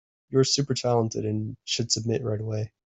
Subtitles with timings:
[0.31, 2.71] You are super talented and should submit right away.